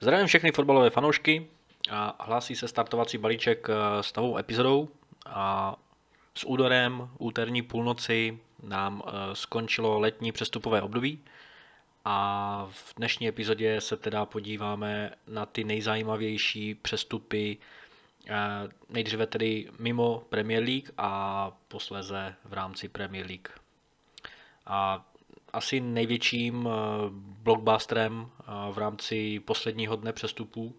[0.00, 1.46] Zdravím všechny fotbalové fanoušky
[1.90, 4.88] a hlásí se startovací balíček eh, s novou epizodou
[5.26, 5.76] a
[6.34, 11.20] s údorem úterní půlnoci nám eh, skončilo letní přestupové období
[12.04, 17.56] a v dnešní epizodě se teda podíváme na ty nejzajímavější přestupy
[18.28, 18.34] eh,
[18.88, 23.48] nejdříve tedy mimo Premier League a posléze v rámci Premier League.
[24.66, 25.06] A
[25.52, 26.72] asi největším eh,
[27.42, 30.74] blockbusterem eh, v rámci posledního dne přestupů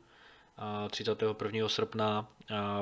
[0.89, 1.65] 31.
[1.65, 2.27] Eh, srpna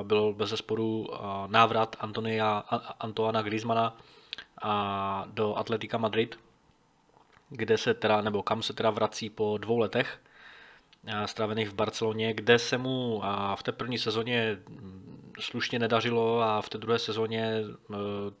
[0.02, 1.06] byl bez zesporu
[1.46, 2.58] návrat Antonia,
[3.00, 3.96] Antoana Griezmana
[5.26, 6.38] do Atletika Madrid,
[7.50, 10.20] kde se teda, nebo kam se teda vrací po dvou letech
[11.26, 13.22] strávených v Barceloně, kde se mu
[13.54, 14.58] v té první sezóně
[15.38, 17.64] slušně nedařilo a v té druhé sezóně e,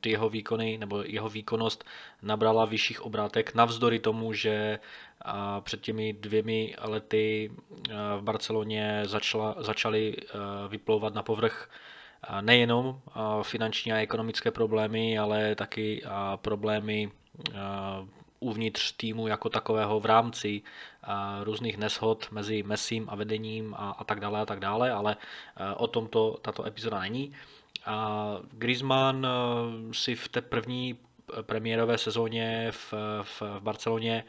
[0.00, 1.84] ty jeho výkony nebo jeho výkonnost
[2.22, 4.78] nabrala vyšších obrátek navzdory tomu, že
[5.60, 7.50] před těmi dvěmi lety
[7.90, 10.24] e, v Barceloně začala, začaly e,
[10.68, 11.70] vyplouvat na povrch
[12.40, 13.00] nejenom
[13.42, 16.02] finanční a ekonomické problémy, ale taky
[16.36, 17.10] problémy
[18.40, 20.62] uvnitř týmu jako takového v rámci
[21.42, 25.16] různých neshod mezi Messim a vedením a, a tak dále a tak dále, ale
[25.76, 27.32] o tomto tato epizoda není.
[27.86, 29.26] A Griezmann
[29.92, 30.98] si v té první
[31.42, 34.24] premiérové sezóně v, v, v Barceloně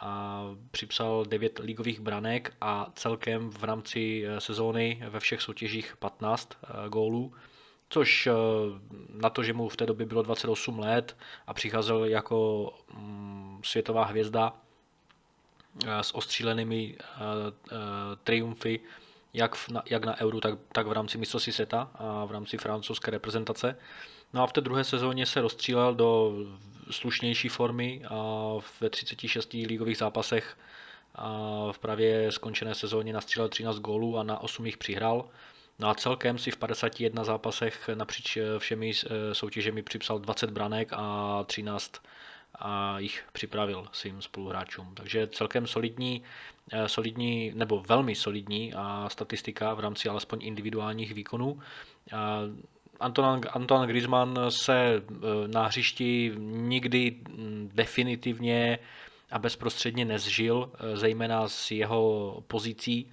[0.00, 6.48] a připsal 9 ligových branek a celkem v rámci sezóny ve všech soutěžích 15
[6.88, 7.32] gólů
[7.88, 8.32] což eh,
[9.14, 14.04] na to, že mu v té době bylo 28 let a přicházel jako mm, světová
[14.04, 14.52] hvězda
[15.86, 17.06] eh, s ostřílenými eh,
[18.24, 18.80] triumfy,
[19.34, 23.10] jak, na, jak na Euro, tak, tak v rámci mistrovství světa a v rámci francouzské
[23.10, 23.76] reprezentace.
[24.32, 26.32] No a v té druhé sezóně se rozstřílel do
[26.90, 30.56] slušnější formy a ve 36 ligových zápasech
[31.14, 31.28] a
[31.72, 35.28] v právě skončené sezóně nastřílel 13 gólů a na 8 jich přihrál.
[35.80, 40.88] No a celkem si v 51 zápasech napříč eh, všemi eh, soutěžemi připsal 20 branek
[40.92, 41.92] a 13
[42.58, 44.94] a jich připravil svým spoluhráčům.
[44.94, 46.22] Takže celkem solidní,
[46.72, 51.60] eh, solidní nebo velmi solidní a statistika v rámci alespoň individuálních výkonů.
[53.00, 55.02] Antoine, Antoine Griezmann se
[55.46, 58.78] na hřišti nikdy mm, definitivně
[59.30, 63.10] a bezprostředně nezžil, zejména s jeho pozicí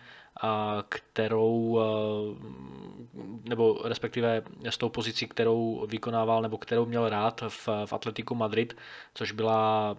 [0.90, 1.80] kterou,
[3.44, 8.78] nebo respektive s tou pozicí, kterou vykonával nebo kterou měl rád v, v Atletiku Madrid,
[9.14, 9.96] což byla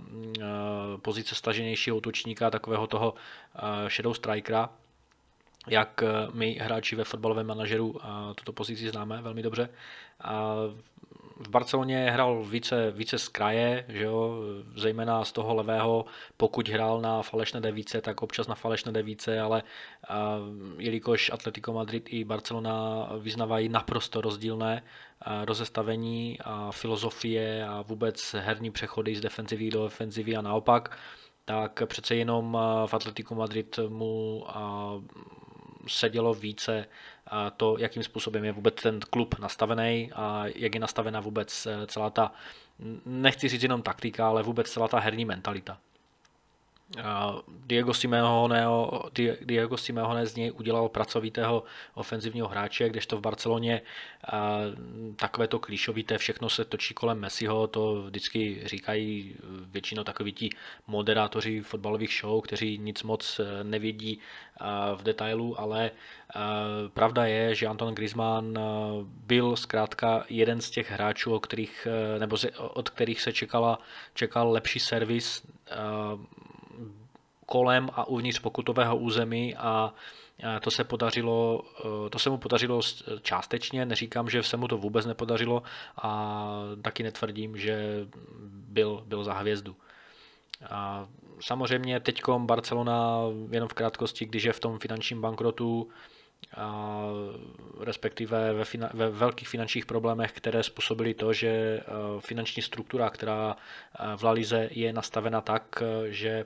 [1.02, 3.14] pozice staženějšího útočníka, takového toho
[3.88, 4.70] shadow strikera,
[5.69, 6.02] jak
[6.32, 7.94] my hráči ve fotbalovém manažeru
[8.34, 9.68] tuto pozici známe velmi dobře.
[11.38, 14.34] V Barceloně hrál více, více z kraje, že jo,
[14.76, 16.04] zejména z toho levého,
[16.36, 19.62] pokud hrál na falešné devíce, tak občas na falešné devíce, ale
[20.08, 20.36] a,
[20.78, 24.82] jelikož Atletico Madrid i Barcelona vyznavají naprosto rozdílné
[25.20, 30.98] a, rozestavení a filozofie a vůbec herní přechody z defenzivy do ofenzivy a naopak,
[31.44, 34.92] tak přece jenom v Atletico Madrid mu a,
[35.88, 36.86] sedělo více
[37.56, 42.10] to, jakým způsobem je vůbec ten klub nastavený a jak je nastavena vůbec eh, celá
[42.10, 42.32] ta,
[43.06, 45.78] nechci říct jenom taktika, ale vůbec celá ta herní mentalita.
[47.66, 48.66] Diego Simeone,
[49.41, 51.64] Diego Simeone z něj udělal pracovitého
[51.94, 53.82] ofenzivního hráče, kdežto v Barceloně
[55.16, 59.36] takové to klíšovité, všechno se točí kolem Messiho, to vždycky říkají
[59.70, 60.50] většinou takoví ti
[60.86, 64.18] moderátoři fotbalových show, kteří nic moc e, nevědí
[64.97, 65.91] v detailu, ale
[66.94, 68.58] pravda je, že Anton Griezmann
[69.06, 73.78] byl zkrátka jeden z těch hráčů, od kterých, e, nebo od kterých se čekala,
[74.14, 75.47] čekal lepší servis
[77.47, 79.95] kolem a uvnitř pokutového území a
[80.61, 81.62] to se, podařilo,
[82.07, 82.81] e, to se mu podařilo
[83.23, 85.62] částečně, neříkám, že se mu to vůbec nepodařilo
[86.03, 86.49] a
[86.83, 88.07] taky netvrdím, že
[88.49, 89.77] byl, byl za hvězdu.
[90.71, 91.07] A
[91.41, 93.19] samozřejmě teď Barcelona
[93.51, 95.89] jenom v krátkosti, když je v tom finančním bankrotu,
[96.57, 97.03] a
[97.81, 101.83] respektive ve, fina, ve velkých finančních problémech, které způsobily to, že e,
[102.21, 106.45] finanční struktura, která e, v Lalize je nastavena tak, že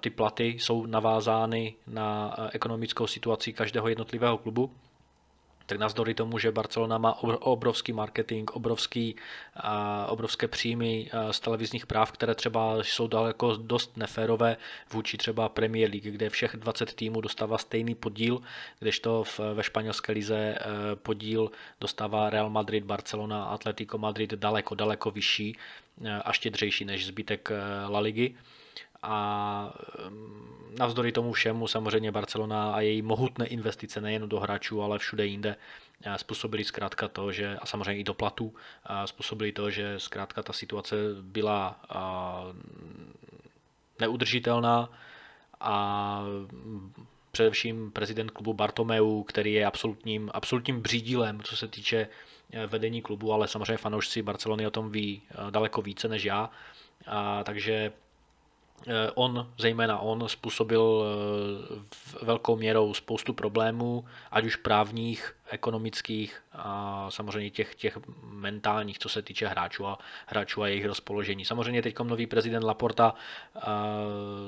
[0.00, 4.70] ty platy jsou navázány na ekonomickou situaci každého jednotlivého klubu,
[5.66, 9.16] tak navzdory tomu, že Barcelona má obrovský marketing, obrovský,
[10.08, 14.56] obrovské příjmy z televizních práv, které třeba jsou daleko dost neférové
[14.92, 18.40] vůči třeba Premier League, kde všech 20 týmů dostává stejný podíl,
[18.78, 20.58] kdežto ve španělské lize
[20.94, 21.50] podíl
[21.80, 25.56] dostává Real Madrid, Barcelona, Atletico Madrid daleko, daleko vyšší
[26.24, 27.48] a štědřejší než zbytek
[27.88, 28.34] La Ligy
[29.02, 29.74] a
[30.78, 35.56] navzdory tomu všemu samozřejmě Barcelona a její mohutné investice nejen do hráčů, ale všude jinde
[36.16, 38.54] způsobili zkrátka to, že a samozřejmě i do platu,
[39.04, 41.80] způsobili to, že zkrátka ta situace byla
[44.00, 44.88] neudržitelná
[45.60, 46.22] a
[47.32, 52.08] především prezident klubu Bartomeu, který je absolutním, absolutním břídilem, co se týče
[52.52, 56.50] eh, vedení klubu, ale samozřejmě fanoušci Barcelony o tom ví eh, daleko více než já.
[57.06, 57.92] A, takže
[59.14, 67.50] on, zejména on, způsobil eh, velkou měrou spoustu problémů, ať už právních, ekonomických a samozřejmě
[67.50, 71.44] těch, těch mentálních, co se týče hráčů a, hráčů a jejich rozpoložení.
[71.44, 73.14] Samozřejmě teď nový prezident Laporta
[73.56, 73.60] eh,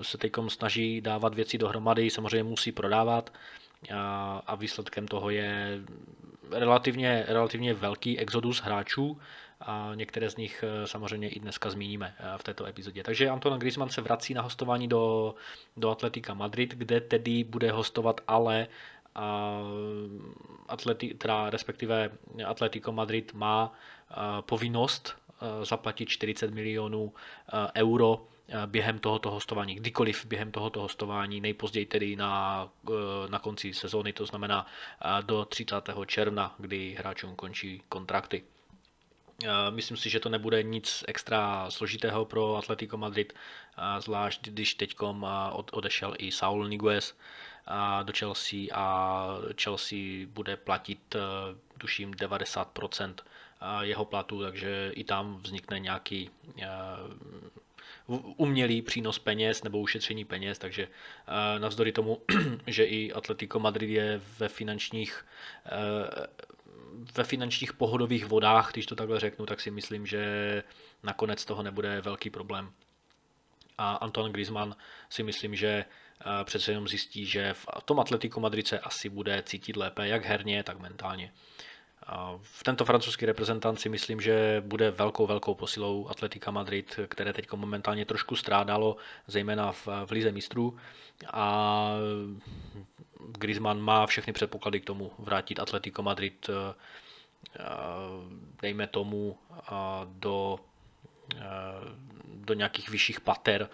[0.02, 3.32] se teď snaží dávat věci dohromady, samozřejmě musí prodávat
[4.46, 5.80] a výsledkem toho je
[6.50, 9.18] relativně, relativně velký exodus hráčů,
[9.60, 13.02] a některé z nich eh, samozřejmě i dneska zmíníme eh, v této epizodě.
[13.02, 15.34] Takže Anton Griezmann se vrací na hostování do,
[15.76, 18.66] do Atletika Madrid, kde tedy bude hostovat ale
[19.16, 19.60] a
[20.68, 22.10] atleti, teda respektive
[22.46, 23.72] Atletico Madrid má
[24.40, 25.16] povinnost
[25.62, 27.12] zaplatit 40 milionů
[27.76, 28.26] euro
[28.66, 32.68] během tohoto hostování, kdykoliv během tohoto hostování, nejpozději tedy na,
[33.28, 34.66] na konci sezóny, to znamená
[35.22, 35.76] do 30.
[36.06, 38.44] června, kdy hráčům končí kontrakty.
[39.70, 43.32] Myslím si, že to nebude nic extra složitého pro Atletico Madrid,
[43.98, 44.94] zvlášť když teď
[45.72, 47.14] odešel i Saul Niguez
[48.02, 49.26] do Chelsea a
[49.62, 51.18] Chelsea bude platit, e,
[51.78, 53.14] tuším, 90%
[53.80, 56.66] jeho platu, takže i tam vznikne nějaký e,
[58.36, 62.22] umělý přínos peněz nebo ušetření peněz, takže e, navzdory tomu,
[62.66, 65.24] že i Atletico Madrid je ve finančních
[67.16, 70.62] ve finančních pohodových vodách, když to takhle řeknu, tak si myslím, že
[71.02, 72.72] nakonec toho nebude velký problém.
[73.78, 74.76] A Antoine Griezmann
[75.08, 79.76] si myslím, že eh, přece jenom zjistí, že v tom Atletiku Madrice asi bude cítit
[79.76, 81.32] lépe, jak herně, tak mentálně.
[82.42, 87.52] V tento francouzský reprezentant si myslím, že bude velkou, velkou posilou Atletika Madrid, které teď
[87.52, 88.96] momentálně trošku strádalo,
[89.26, 90.76] zejména v, v Lize mistrů.
[91.32, 91.90] A
[93.38, 96.74] Griezmann má všechny předpoklady k tomu vrátit Atletico Madrid, eh,
[97.58, 97.64] eh,
[98.62, 99.38] dejme tomu,
[100.04, 100.73] do, eh,
[102.26, 103.68] do nějakých vyšších pater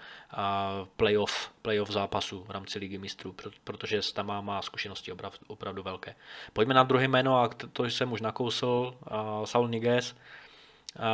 [0.96, 6.14] playoff, playoff zápasu v rámci ligy mistrů, protože tam má, má zkušenosti opravdu, opravdu velké.
[6.52, 8.94] Pojďme na druhé jméno, a to jsem už nakousl,
[9.44, 10.16] Saul Niguez,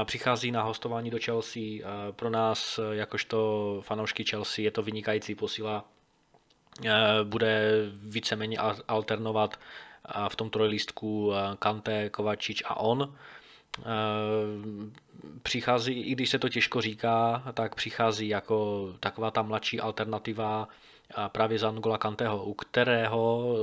[0.05, 1.63] přichází na hostování do Chelsea.
[2.11, 5.85] Pro nás, jakožto fanoušky Chelsea, je to vynikající posila
[7.25, 8.59] bude víceméně
[8.89, 9.59] alternovat
[10.29, 13.15] v tom trojlístku eh, Kante, Kovačič a on.
[15.43, 20.69] Přichází, i když se to těžko říká, tak přichází jako taková ta mladší alternativa
[21.29, 23.55] právě za Angola Kanteho, u kterého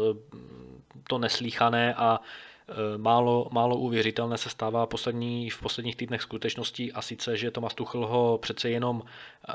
[1.07, 2.53] to neslíchané a Eh,
[2.98, 8.06] málo, málo uvěřitelné se stává poslední, v posledních týdnech skutečností a sice, že Tomas Tuchl
[8.06, 9.04] ho přece jenom
[9.50, 9.54] eh,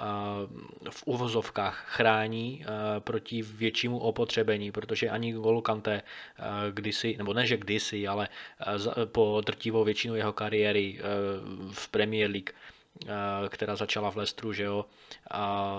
[0.90, 6.02] v uvozovkách chrání eh, proti většímu opotřebení, protože ani Golo Kante
[6.72, 8.28] kdysi, nebo ne, že kdysi, ale
[9.04, 11.00] po drtivou většinu jeho kariéry
[11.72, 12.50] v Premier League
[13.48, 14.84] která začala v Lestru, že jo,
[15.30, 15.74] a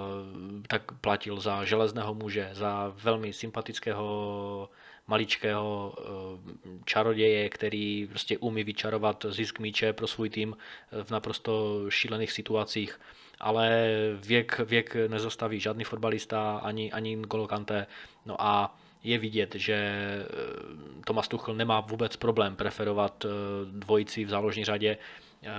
[0.68, 4.70] tak platil za železného muže, za velmi sympatického
[5.10, 10.58] maličkého eh, čaroděje, který prostě umí vyčarovat zisk míče pro svůj tým
[11.04, 13.00] v naprosto šílených situacích.
[13.40, 13.88] Ale
[14.28, 17.88] věk, věk nezastaví žádný fotbalista, ani, ani N'Golo Kante.
[18.26, 20.26] No a je vidět, že eh,
[21.06, 23.30] Tomas Tuchl nemá vůbec problém preferovat eh,
[23.66, 24.98] dvojici v záložní řadě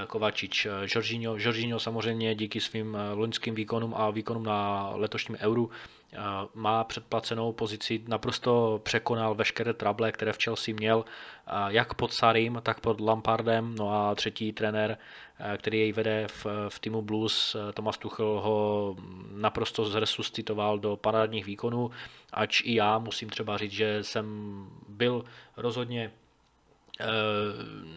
[0.06, 0.66] Kovačič.
[0.94, 5.70] Jorginho, Jorginho samozřejmě díky svým loňským výkonům a výkonům na letošním euru
[6.54, 11.04] má předplacenou pozici, naprosto překonal veškeré trable, které v Chelsea měl,
[11.68, 14.98] jak pod Sarim, tak pod Lampardem, no a třetí trenér,
[15.56, 18.96] který jej vede v, v týmu Blues, Thomas Tuchel ho
[19.32, 21.90] naprosto zresuscitoval do parádních výkonů,
[22.32, 25.24] ač i já musím třeba říct, že jsem byl
[25.56, 26.12] rozhodně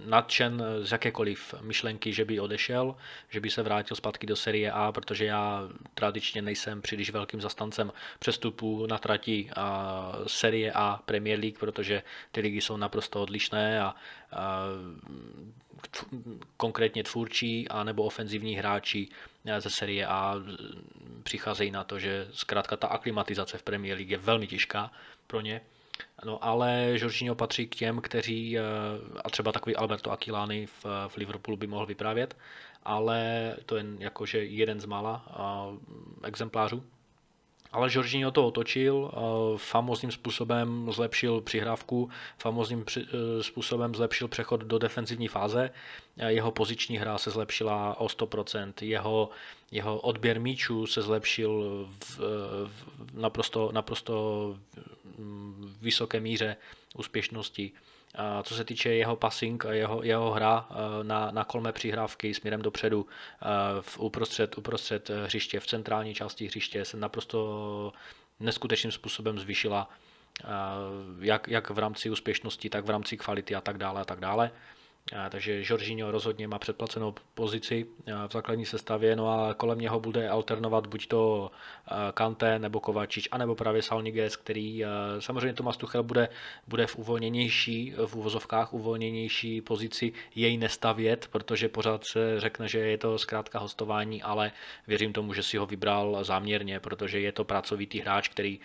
[0.05, 2.95] nadšen z jakékoliv myšlenky, že by odešel,
[3.29, 7.93] že by se vrátil zpátky do série A, protože já tradičně nejsem příliš velkým zastancem
[8.19, 13.95] přestupu na trati a série A Premier League, protože ty ligy jsou naprosto odlišné a,
[14.31, 14.63] a
[16.57, 19.07] konkrétně tvůrčí a nebo ofenzivní hráči
[19.59, 20.35] ze série A
[21.23, 24.91] přicházejí na to, že zkrátka ta aklimatizace v Premier League je velmi těžká
[25.27, 25.61] pro ně
[26.25, 28.61] No ale Jorginho patří k těm, kteří, eh,
[29.23, 32.37] a třeba takový Alberto Aquilani v, v Liverpoolu by mohl vyprávět,
[32.83, 35.25] ale to je jakože jeden z mála
[36.23, 36.83] exemplářů.
[37.71, 39.11] ale Jorginho to otočil,
[39.57, 42.85] famózním způsobem zlepšil přihrávku, famózním
[43.41, 45.71] způsobem zlepšil přechod do defenzivní fáze,
[46.27, 49.29] jeho poziční hra se zlepšila o 100%, jeho,
[49.71, 52.19] jeho odběr míčů se zlepšil v,
[52.67, 54.55] v naprosto, naprosto
[55.81, 56.55] vysoké míře
[56.95, 57.71] úspěšnosti.
[58.43, 60.69] Co se týče jeho passing, jeho, jeho hra
[61.03, 63.07] na, na kolme přihrávky směrem dopředu,
[63.81, 67.93] v uprostřed, uprostřed hřiště, v centrální části hřiště se naprosto
[68.39, 69.89] neskutečným způsobem zvýšila
[71.19, 74.51] jak, jak v rámci úspěšnosti, tak v rámci kvality a tak dále a tak dále.
[75.29, 77.85] Takže Jorginho rozhodně má předplacenou pozici
[78.27, 81.51] v základní sestavě, no a kolem něho bude alternovat buď to
[82.13, 84.83] Kante nebo Kovačič, anebo právě Salniges, který
[85.19, 86.29] samozřejmě Tomas Tuchel bude,
[86.67, 92.97] bude v uvolněnější, v uvozovkách uvolněnější pozici jej nestavět, protože pořád se řekne, že je
[92.97, 94.51] to zkrátka hostování, ale
[94.87, 98.59] věřím tomu, že si ho vybral záměrně, protože je to pracovitý hráč, který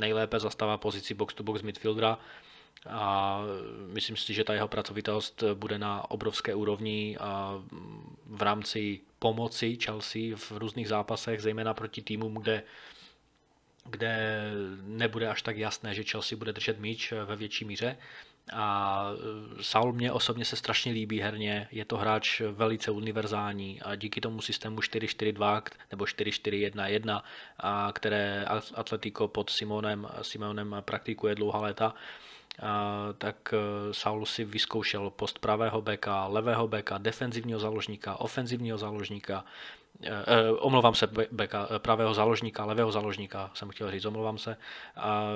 [0.00, 2.18] nejlépe zastává pozici box-to-box midfieldera,
[2.86, 3.40] a
[3.86, 7.62] myslím si, že ta jeho pracovitost bude na obrovské úrovni a
[8.26, 12.62] v rámci pomoci Chelsea v různých zápasech, zejména proti týmům, kde
[13.90, 14.42] kde
[14.82, 17.96] nebude až tak jasné, že Chelsea bude držet míč ve větší míře.
[18.52, 19.04] A
[19.60, 24.40] Saul mě osobně se strašně líbí herně, je to hráč velice univerzální a díky tomu
[24.40, 27.22] systému 4-4-2 nebo 4-4-1-1,
[27.92, 28.44] které
[28.74, 31.94] Atletico pod Simonem, Simonem praktikuje dlouhá léta,
[33.18, 39.44] tak e, Saul si vyzkoušel post pravého beka, levého beka, defenzivního záložníka, ofenzivního záložníka,
[40.02, 44.56] eh, omlouvám se, beka, pravého záložníka, levého záložníka, jsem chtěl říct, omlouvám se.
[44.96, 45.26] A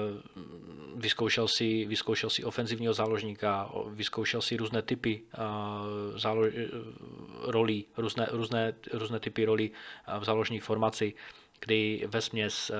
[0.94, 5.22] vyzkoušel, si, vyzkoušel si ofenzivního záložníka, vyzkoušel si různé typy
[6.16, 6.42] zálo,
[7.46, 9.70] rolí, různé, různé, různé typy rolí
[10.18, 11.14] v záložní formaci
[11.62, 12.74] kdy ve směs eh,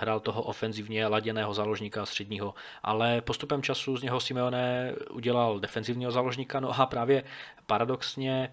[0.00, 6.60] hrál toho ofenzivně laděného záložníka středního, ale postupem času z něho Simeone udělal defenzivního záložníka,
[6.60, 7.24] no a právě
[7.66, 8.52] paradoxně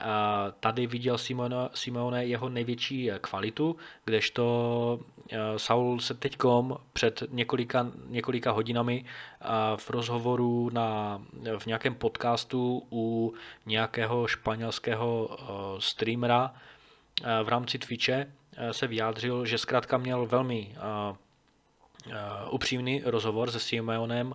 [0.00, 0.06] eh,
[0.60, 5.00] tady viděl Simone, Simeone jeho největší kvalitu, kdežto
[5.32, 9.04] eh, Saul se teďkom před několika, několika hodinami
[9.76, 11.22] v rozhovoru na,
[11.58, 13.34] v nějakém podcastu u
[13.66, 15.38] nějakého španělského
[15.78, 16.54] streamera
[17.44, 18.26] v rámci Twitche
[18.72, 21.16] se vyjádřil, že zkrátka měl velmi eh,
[22.10, 22.14] eh,
[22.50, 24.34] upřímný rozhovor se Simeonem.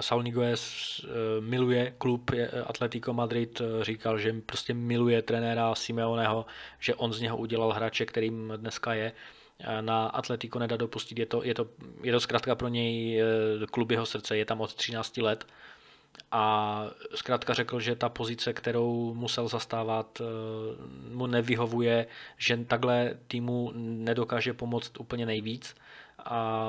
[0.00, 1.00] Saul Niguez
[1.40, 2.30] miluje klub
[2.66, 6.46] Atletico Madrid, říkal, že prostě miluje trenéra Simeoneho,
[6.78, 9.12] že on z něho udělal hráče, kterým dneska je.
[9.80, 11.66] Na Atletico nedá dopustit, je to, je to,
[12.02, 13.22] je to zkrátka pro něj
[13.70, 15.46] klub jeho srdce, je tam od 13 let
[16.32, 20.24] a zkrátka řekl, že ta pozice, kterou musel zastávat, eh,
[21.14, 25.74] mu nevyhovuje, že takhle týmu nedokáže pomoct úplně nejvíc.
[26.24, 26.68] A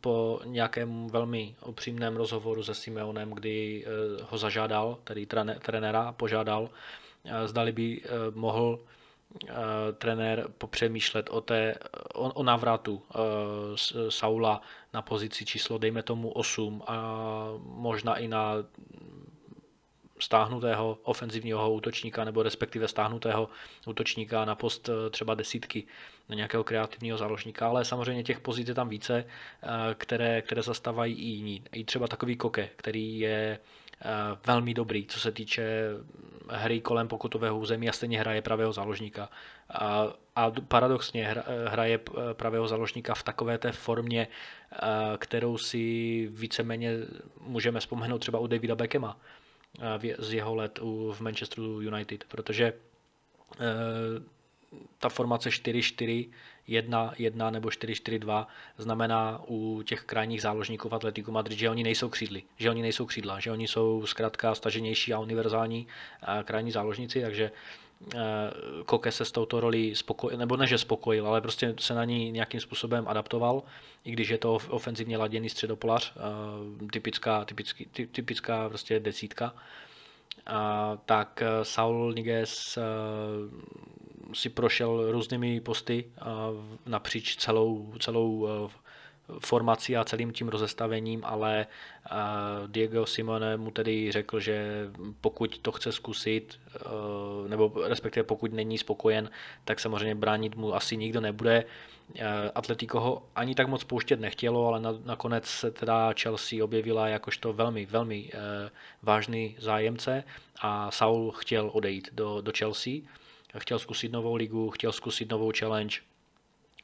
[0.00, 5.26] po nějakém velmi upřímném rozhovoru se Simeonem, kdy eh, ho zažádal, tedy
[5.60, 6.70] trenéra požádal,
[7.24, 8.02] eh, zdali by
[8.34, 8.78] mohl
[9.98, 11.74] trenér popřemýšlet o, té,
[12.14, 13.02] o, o návratu
[14.08, 14.60] Saula
[14.92, 17.18] na pozici číslo, dejme tomu 8 a
[17.58, 18.54] možná i na
[20.20, 23.48] stáhnutého ofenzivního útočníka nebo respektive stáhnutého
[23.86, 25.86] útočníka na post eh, třeba desítky
[26.28, 31.14] na nějakého kreativního záložníka, ale samozřejmě těch pozic je tam více, eh, které, které zastávají
[31.14, 31.62] i jiní.
[31.72, 33.58] I třeba takový Koke, který je
[34.02, 34.06] eh,
[34.46, 35.90] velmi dobrý, co se týče
[36.50, 39.28] hry kolem pokutového území a stejně hraje pravého záložníka.
[39.70, 41.34] A, a paradoxně
[41.66, 42.00] hraje
[42.32, 44.28] pravého záložníka v takové té formě,
[45.18, 45.78] kterou si
[46.32, 46.92] víceméně
[47.40, 49.18] můžeme vzpomenout třeba u Davida Beckhama
[50.18, 50.78] z jeho let
[51.12, 52.72] v Manchesteru United, protože
[54.98, 56.28] ta formace 4-4,
[56.68, 58.46] 1, 1 nebo 4-4-2
[58.78, 63.06] znamená u těch krajních záložníků v Atletiku Madrid, že oni nejsou křídly, že oni nejsou
[63.06, 65.86] křídla, že oni jsou zkrátka staženější a univerzální
[66.44, 67.50] krajní záložníci, takže
[68.14, 68.50] Eh,
[68.86, 72.30] Koke se s touto roli spokojil, nebo ne, že spokojil, ale prostě se na ní
[72.30, 73.62] nějakým způsobem adaptoval,
[74.04, 79.54] i když je to ofenzivně laděný středopolař, eh, typická, typický, typická prostě desítka,
[81.04, 82.78] tak eh, Saul Niguez
[84.34, 86.04] si prošel různými posty
[86.86, 88.48] napříč celou, celou
[89.38, 91.66] formací a celým tím rozestavením, ale
[92.66, 94.86] Diego Simone mu tedy řekl, že
[95.20, 99.30] pokud to chce zkusit, e, nebo respektive pokud není spokojen,
[99.64, 101.64] tak samozřejmě bránit mu asi nikdo nebude.
[102.14, 107.52] E, Atletico ho ani tak moc pouštět nechtělo, ale nakonec se teda Chelsea objevila jakožto
[107.52, 108.30] velmi, velmi
[109.02, 110.24] vážný zájemce
[110.60, 112.92] a Saul chtěl odejít do, do Chelsea.
[113.58, 115.98] Chtěl zkusit novou ligu, chtěl zkusit novou challenge,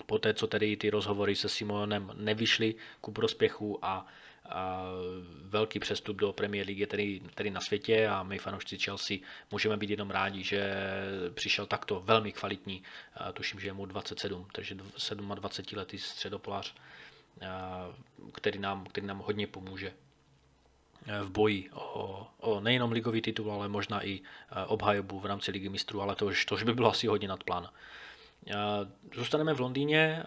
[0.07, 4.07] poté, co tedy ty rozhovory se Simonem nevyšly ku prospěchu a,
[4.49, 4.85] a
[5.43, 9.17] velký přestup do Premier League je tedy, tedy na světě a my fanoušci Chelsea
[9.51, 10.75] můžeme být jenom rádi, že
[11.35, 12.83] přišel takto velmi kvalitní,
[13.33, 16.75] tuším, že je mu 27, takže 27 letý středopolář,
[18.33, 19.93] který nám, který nám hodně pomůže
[21.23, 24.21] v boji o, o nejenom ligový titul, ale možná i
[24.67, 27.45] obhajobu v rámci ligy mistrů, ale to už, to už by bylo asi hodně nad
[27.45, 27.69] plán.
[29.15, 30.23] Zůstaneme v Londýně.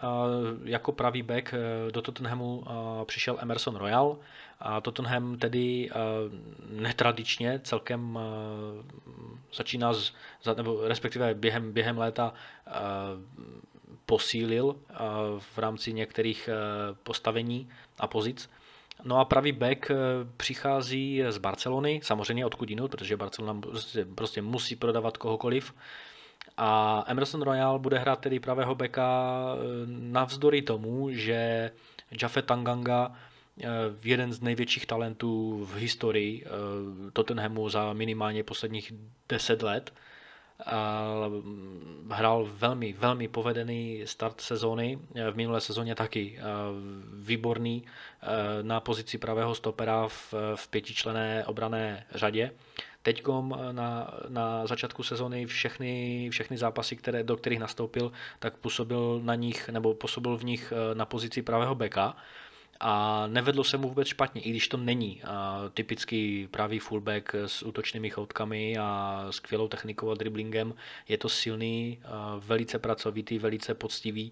[0.63, 2.63] Jako pravý back e, do Tottenhamu
[3.05, 4.17] přišel Emerson Royal.
[4.59, 5.93] A Tottenham tedy e,
[6.69, 8.23] netradičně celkem e,
[9.53, 10.13] začíná, z,
[10.57, 12.33] nebo respektive během, během léta
[14.05, 14.75] posílil
[15.39, 16.49] v rámci některých
[17.03, 17.69] postavení
[17.99, 18.49] a pozic.
[19.03, 19.91] No a pravý back
[20.37, 25.73] přichází z Barcelony, samozřejmě odkud jinut, protože Barcelona prostě, prostě musí prodávat kohokoliv.
[26.57, 31.71] A Emerson Royal bude hrát tedy pravého beka eh, navzdory tomu, že
[32.21, 33.11] Jaffe Tanganga
[33.61, 33.67] eh,
[34.03, 36.49] jeden z největších talentů v historii eh,
[37.11, 38.93] Tottenhamu za minimálně posledních
[39.29, 39.93] 10 let.
[42.09, 44.99] Hrál velmi, velmi povedený start sezóny,
[45.31, 46.39] v minulé sezóně taky
[47.13, 47.83] výborný
[48.61, 52.51] na pozici pravého stopera v, v pětičlené obrané řadě.
[53.07, 53.23] Teď
[53.71, 59.69] na, na začátku sezóny všechny, všechny zápasy, které, do kterých nastoupil, tak působil na nich,
[59.69, 62.17] nebo působil v nich eh, na pozici pravého beka
[62.79, 65.21] a nevedlo se mu vůbec špatně, i když to není
[65.73, 70.73] typický pravý fullback s útočnými choutkami a skvělou technikou a driblingem.
[71.07, 71.99] Je to silný,
[72.39, 74.31] velice pracovitý, velice poctivý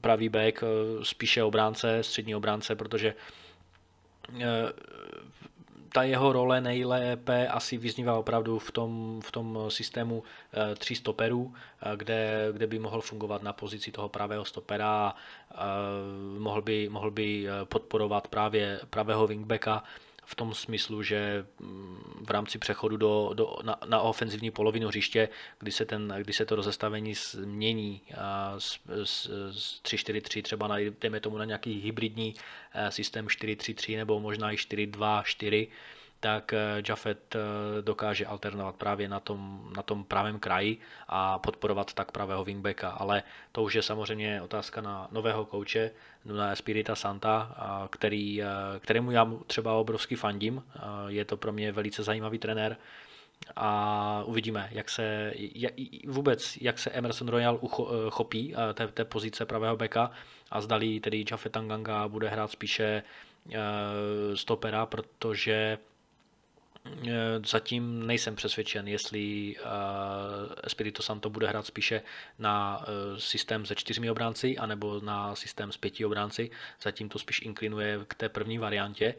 [0.00, 0.66] pravý back, eh,
[1.04, 3.14] spíše obránce, střední obránce, protože
[4.40, 4.72] eh,
[5.96, 10.22] ta jeho role nejlépe asi vyznívá opravdu v tom, v tom systému
[10.52, 15.16] e, tří stoperů, e, kde, kde by mohl fungovat na pozici toho pravého stopera a
[15.56, 19.84] e, mohl by, mohl by podporovat právě pravého wingbacka
[20.26, 25.28] v tom smyslu, že mm, v rámci přechodu do, do, na, na ofenzivní polovinu hřiště,
[25.58, 28.00] kdy se, ten, kdy se to rozestavení změní
[28.58, 32.34] z, z, z 3-4-3 třeba na, dejme tomu na nějaký hybridní
[32.74, 35.68] eh, systém 4-3-3 nebo možná i 4-2-4,
[36.20, 37.38] tak eh, Jafet eh,
[37.82, 42.90] dokáže alternovat právě na tom, na tom pravém kraji a podporovat tak pravého wingbacka.
[42.90, 45.90] Ale to už je samozřejmě otázka na nového kouče,
[46.24, 47.54] na Espirita Santa,
[47.90, 48.46] který, eh,
[48.80, 50.62] kterému já třeba obrovský fandím.
[51.08, 52.76] Je to pro mě velice zajímavý trenér
[53.56, 55.72] a uvidíme, jak se jak,
[56.06, 57.58] vůbec, jak se Emerson Royal
[58.06, 60.10] uchopí té, té pozice pravého beka
[60.50, 63.02] a zdali tedy Jaffe Tanganga bude hrát spíše
[64.34, 65.78] stopera, protože
[67.46, 72.02] zatím nejsem přesvědčen, jestli uh, Espirito Santo bude hrát spíše
[72.38, 76.50] na uh, systém se čtyřmi obránci, anebo na systém s pěti obránci.
[76.82, 79.14] Zatím to spíš inklinuje k té první variantě,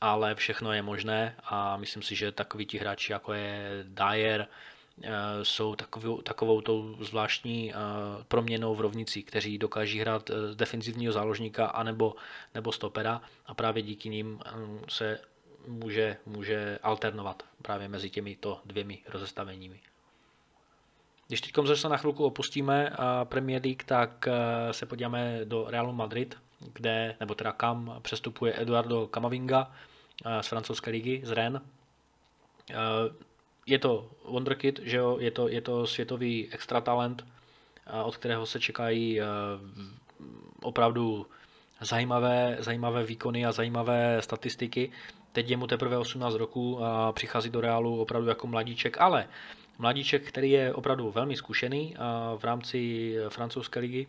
[0.00, 4.46] ale všechno je možné a myslím si, že takoví ti hráči, jako je Dyer,
[5.42, 7.72] jsou takovou, takovou tou zvláštní
[8.28, 12.14] proměnou v rovnici, kteří dokáží hrát z defenzivního záložníka anebo,
[12.54, 14.40] nebo stopera a právě díky nim
[14.88, 15.20] se
[15.66, 19.80] může, může alternovat právě mezi těmito dvěmi rozestaveními.
[21.28, 22.92] Když teď zase na chvilku opustíme
[23.24, 26.38] Premier League, tak e, se podíváme do Realu Madrid,
[26.72, 29.72] kde, nebo teda kam přestupuje Eduardo Camavinga
[30.24, 31.62] e, z francouzské ligy, z Rennes.
[33.66, 35.18] Je to wonderkid, že jo?
[35.20, 37.26] Je, to, je to světový extra talent,
[38.04, 39.20] od kterého se čekají
[40.62, 41.26] opravdu
[41.80, 44.92] zajímavé, zajímavé výkony a zajímavé statistiky.
[45.32, 49.28] Teď je mu teprve 18 roku a přichází do Reálu opravdu jako mladíček, ale
[49.78, 51.94] mladíček, který je opravdu velmi zkušený
[52.36, 54.06] v rámci francouzské ligy.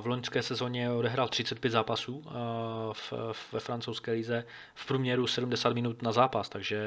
[0.00, 2.24] V loňské sezóně odehrál 35 zápasů
[3.52, 4.44] ve francouzské lize,
[4.74, 6.80] v průměru 70 minut na zápas, takže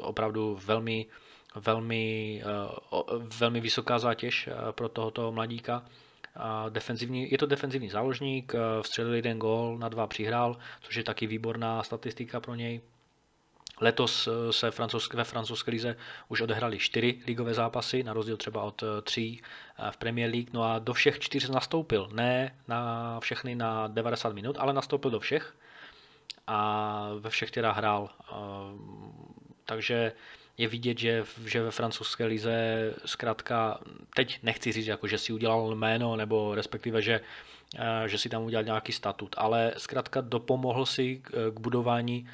[0.00, 1.06] opravdu velmi,
[1.54, 2.42] velmi,
[3.38, 5.82] velmi vysoká zátěž pro tohoto mladíka.
[6.68, 11.26] Defenzivní, je to defenzivní záložník, eh, vstřelil jeden gól, na dva přihrál, což je taky
[11.26, 12.80] výborná statistika pro něj.
[13.80, 14.70] Letos eh, se
[15.14, 15.96] ve francouzské lize
[16.28, 19.42] už odehrali čtyři ligové zápasy, na rozdíl třeba od eh, tří
[19.90, 24.56] v Premier League, no a do všech čtyř nastoupil, ne na všechny na 90 minut,
[24.58, 25.56] ale nastoupil do všech
[26.46, 28.10] a ve všech teda hrál.
[29.64, 30.12] Takže
[30.58, 33.80] je vidět, že, že ve francouzské lize zkrátka,
[34.14, 37.20] teď nechci říct, jako, že si udělal jméno, nebo respektive, že
[38.06, 41.22] že si tam udělal nějaký statut, ale zkrátka dopomohl si
[41.54, 42.28] k budování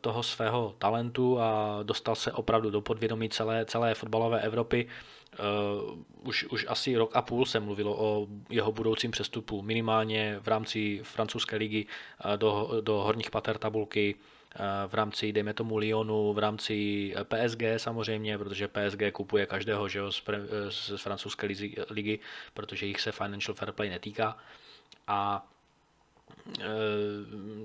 [0.00, 4.88] toho svého talentu a dostal se opravdu do podvědomí celé, celé fotbalové Evropy.
[6.22, 11.00] Už, už asi rok a půl se mluvilo o jeho budoucím přestupu, minimálně v rámci
[11.02, 11.86] francouzské ligy
[12.36, 14.14] do, do horních pater tabulky,
[14.86, 16.74] v rámci, dejme tomu, Lyonu, v rámci
[17.16, 21.48] eh, PSG samozřejmě, protože PSG kupuje každého že jo, z, eh, z francouzské
[21.90, 22.18] ligy,
[22.54, 24.38] protože jich se Financial Fair Play netýká.
[25.06, 25.46] A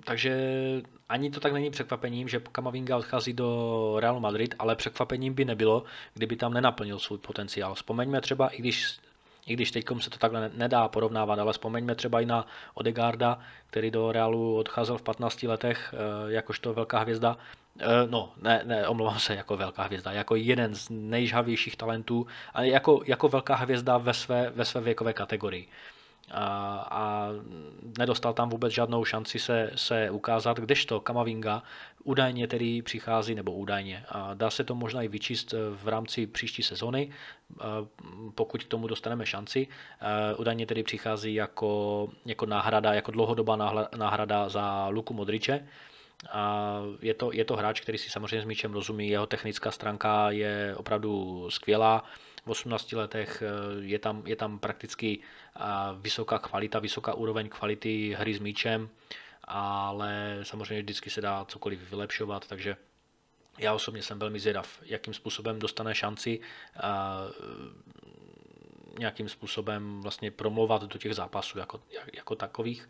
[0.06, 0.34] takže
[1.10, 5.84] ani to tak není překvapením, že Kamavinga odchází do Realu Madrid, ale překvapením by nebylo,
[6.14, 7.76] kdyby tam nenaplnil svůj potenciál.
[7.76, 9.00] Vzpomeňme třeba, i když
[9.46, 13.92] i když teď se to takhle nedá porovnávat, ale vzpomeňme třeba i na Odegarda, který
[13.92, 17.38] do Realu odcházel v 15 letech eh, jakožto velká hvězda.
[17.80, 22.68] Eh, no, ne, ne, omlouvám se, jako velká hvězda, jako jeden z nejžhavějších talentů, ale
[22.68, 25.68] jako, jako velká hvězda ve své, ve své věkové kategorii
[26.32, 26.46] a,
[26.92, 27.30] a
[27.98, 31.64] nedostal tam vůbec žádnou šanci se, se ukázat, kdežto Kamavinga
[32.04, 36.64] údajně tedy přichází, nebo údajně, a dá se to možná i vyčíst v rámci příští
[36.64, 37.10] sezony,
[38.36, 39.68] pokud k tomu dostaneme šanci.
[40.38, 43.56] Údajně tedy přichází jako, jako náhrada, jako dlouhodobá
[43.98, 45.68] náhrada za Luku Modriče,
[46.32, 50.32] a je, to, je to hráč, který si samozřejmě s míčem rozumí, jeho technická stránka
[50.32, 52.04] je opravdu skvělá,
[52.46, 53.44] v 18 letech
[53.80, 55.20] je tam, je tam prakticky
[56.02, 58.90] vysoká kvalita, vysoká úroveň kvality hry s míčem,
[59.44, 62.78] ale samozřejmě vždycky se dá cokoliv vylepšovat, takže
[63.58, 66.40] já osobně jsem velmi zvědav, jakým způsobem dostane šanci
[66.76, 66.80] eh,
[69.00, 71.82] nějakým způsobem vlastně promlouvat do těch zápasů jako,
[72.14, 72.90] jako takových,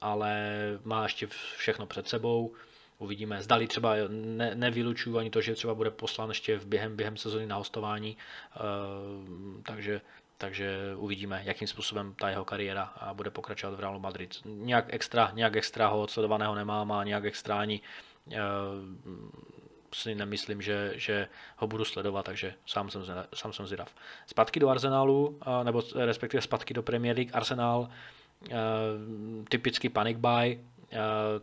[0.00, 0.52] ale
[0.84, 1.26] má ještě
[1.56, 2.54] všechno před sebou
[3.02, 3.42] Uvidíme.
[3.42, 7.46] Zdali třeba ne, nevylučuju ani to, že třeba bude poslán ještě v během, během sezóny
[7.46, 8.58] na hostování, eh,
[9.62, 10.00] takže,
[10.42, 14.36] takže uvidíme, jakým způsobem ta jeho kariéra bude pokračovat v Realu Madrid.
[14.44, 17.80] Nějak extra, nějak extra ho odsledovaného nemám a nějak extra ani
[18.32, 18.38] eh,
[19.94, 23.02] si nemyslím, že, že ho budu sledovat, takže sám jsem,
[23.34, 23.94] sám jsem zvědav.
[24.26, 27.88] Zpátky do Arsenálu, eh, nebo respektive zpátky do Premier League, Arsenal,
[29.48, 30.58] typický panic buy,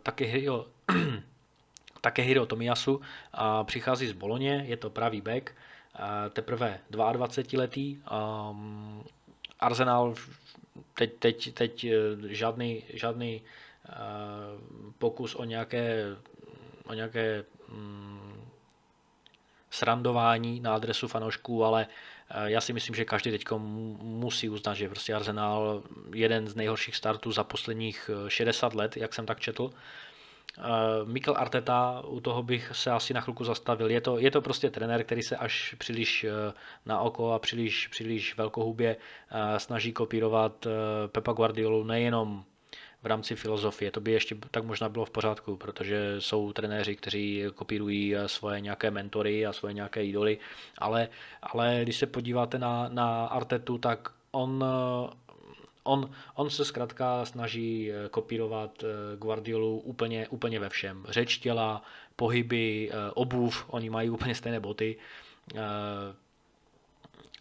[0.02, 0.66] taky jo,
[2.00, 3.00] Takehiro Tomiyasu
[3.32, 5.52] a přichází z Boloně, je to pravý back,
[6.30, 8.02] teprve 22-letý.
[8.50, 9.04] Um,
[9.60, 10.14] Arsenal
[10.94, 11.90] teď, teď, teď eh,
[12.34, 13.42] žádný, žádný
[13.88, 16.04] uh, pokus o nějaké,
[16.86, 18.50] o nějaké um,
[19.70, 23.44] srandování na adresu fanoušků, ale uh, já si myslím, že každý teď
[24.02, 25.82] musí uznat, že prostě Arsenal
[26.14, 29.62] jeden z nejhorších startů za posledních 60 let, jak jsem tak četl.
[29.62, 29.70] Uh,
[31.04, 33.90] Mikel Arteta, u toho bych se asi na chvilku zastavil.
[33.90, 36.54] Je to, je to prostě trenér, který se až příliš uh,
[36.86, 40.66] na oko a příliš, příliš velkohubě uh, snaží kopírovat
[41.06, 42.44] Pepa Guardiolu nejenom
[43.02, 43.90] v rámci filozofie.
[43.90, 48.90] To by ještě tak možná bylo v pořádku, protože jsou trenéři, kteří kopírují svoje nějaké
[48.90, 50.38] mentory a svoje nějaké idoly,
[50.78, 51.08] ale,
[51.42, 54.64] ale když se podíváte na, na Artetu, tak on
[55.82, 61.06] On, on se zkrátka snaží eh, kopírovat eh, Guardiolu úplně, úplně ve všem.
[61.08, 61.82] Řeč těla,
[62.16, 64.96] pohyby, eh, obuv, oni mají úplně stejné boty.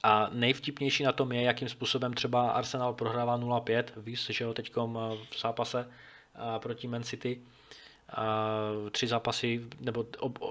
[0.04, 4.76] A nejvtipnější na tom je, jakým způsobem třeba Arsenal prohrává 0-5, víš, že jo, teď
[4.76, 5.90] v zápase
[6.60, 7.42] proti Man City
[8.92, 10.06] tři zápasy, nebo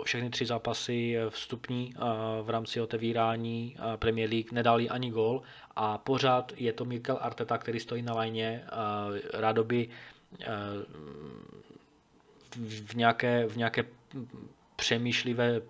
[0.04, 1.94] všechny tři zápasy vstupní
[2.42, 5.42] v rámci otevírání Premier League nedali ani gól.
[5.76, 8.64] A pořád je to Mikel Arteta, který stojí na lajně,
[9.34, 9.88] rádoby
[12.86, 13.84] v nějaké, v nějaké
[14.76, 15.60] přemýšlivé,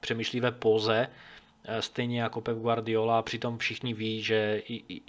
[0.00, 1.08] přemýšlivé poze,
[1.80, 4.62] stejně jako Pep Guardiola, přitom všichni ví, že,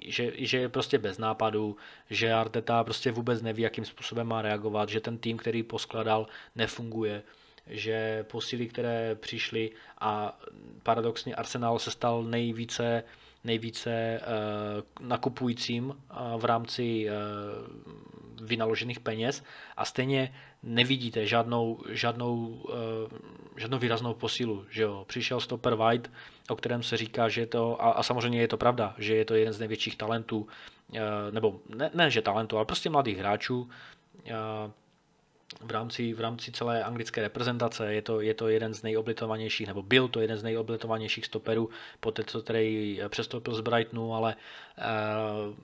[0.05, 1.77] že, že je prostě bez nápadu,
[2.09, 7.23] že Arteta prostě vůbec neví, jakým způsobem má reagovat, že ten tým, který poskladal, nefunguje,
[7.67, 10.39] že posily, které přišly a
[10.83, 13.03] paradoxně Arsenal se stal nejvíce
[13.43, 15.95] nejvíce uh, nakupujícím
[16.37, 19.43] v rámci uh, vynaložených peněz
[19.77, 22.63] a stejně nevidíte žádnou, žádnou,
[23.57, 24.65] žádnou výraznou posilu.
[24.69, 25.05] Že jo?
[25.07, 26.11] Přišel stopper White,
[26.49, 29.25] o kterém se říká, že je to, a, a samozřejmě je to pravda, že je
[29.25, 30.47] to jeden z největších talentů,
[31.31, 33.69] nebo ne, ne že talentů, ale prostě mladých hráčů,
[35.61, 37.93] v rámci, v rámci celé anglické reprezentace.
[37.93, 42.11] Je to, je to jeden z nejoblitovanějších, nebo byl to jeden z nejoblitovanějších stoperů, po
[42.11, 44.35] té, co který přestoupil z Brightonu, ale
[44.77, 45.55] uh,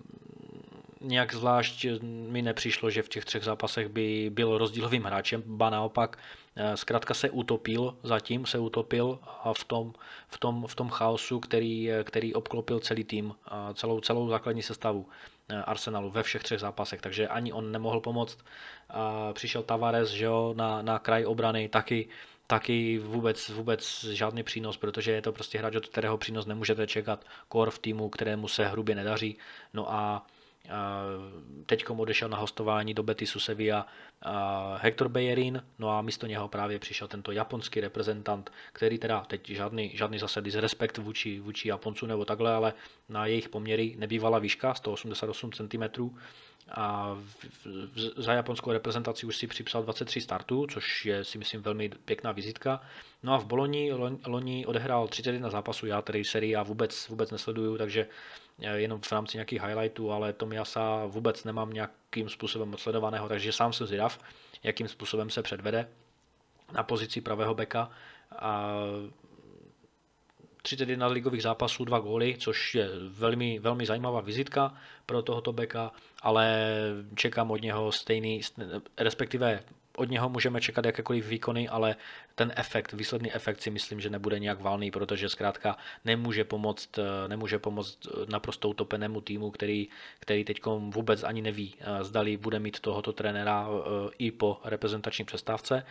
[1.02, 6.18] nějak zvlášť mi nepřišlo, že v těch třech zápasech by byl rozdílovým hráčem, ba naopak
[6.60, 9.94] Eh, zkrátka se utopil, zatím se utopil a v tom,
[10.28, 14.64] v tom, v tom chaosu, který, eh, který obklopil celý tým, a celou, celou základní
[14.64, 18.38] sestavu eh, Arsenalu ve všech třech zápasech, takže ani on nemohl pomoct.
[19.34, 22.10] Přišel Tavares že jo, na, na kraj obrany, taky,
[22.48, 27.26] taky vůbec, vůbec žádný přínos, protože je to prostě hráč, od kterého přínos nemůžete čekat,
[27.48, 29.38] kor v týmu, kterému se hrubě nedaří.
[29.74, 30.26] No a
[31.66, 33.88] Teď odešel na hostování do Betisu Sevilla
[34.78, 39.92] Hector Bellerin, no a místo něho právě přišel tento japonský reprezentant, který teda teď žádný,
[39.98, 42.74] žádný zase disrespekt vůči, vůči Japoncu nebo takhle, ale
[43.10, 46.10] na jejich poměry nebývala výška 188 cm
[46.72, 47.18] a
[48.18, 52.82] za japonskou reprezentaci už si připsal 23 startů, což je si myslím velmi pěkná vizitka.
[53.24, 53.92] No a v Boloni
[54.28, 59.12] loni odehrál 31 zápasů, já tedy sérii a vůbec, vůbec nesleduju, takže Eh, jenom v
[59.12, 64.20] rámci nějakých highlightů, ale Tomiasa vůbec nemám nějakým způsobem odsledovaného, takže sám jsem zvědav,
[64.64, 65.90] jakým způsobem se předvede
[66.74, 67.90] na pozici pravého beka.
[68.40, 68.74] A
[70.62, 74.74] 31 ligových zápasů, dva góly, což je velmi, velmi zajímavá vizitka
[75.06, 75.92] pro tohoto beka,
[76.22, 76.76] ale
[77.16, 78.42] čekám od něho stejný,
[78.98, 79.64] respektive
[79.98, 81.96] od něho můžeme čekat jakékoliv výkony, ale
[82.36, 87.28] ten efekt, výsledný efekt si myslím, že nebude nějak valný, protože zkrátka nemůže pomoct, eh,
[87.28, 89.88] nemůže pomoct eh, naprosto utopenému týmu, který,
[90.20, 93.68] který teď vůbec ani neví, eh, zdali bude mít tohoto trenéra
[94.18, 95.86] i po reprezentační přestávce.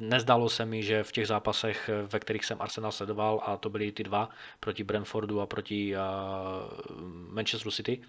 [0.00, 3.92] Nezdalo se mi, že v těch zápasech, ve kterých jsem Arsenal sledoval, a to byly
[3.92, 4.28] ty dva
[4.60, 5.94] proti Brentfordu a proti
[7.28, 8.00] Manchester City,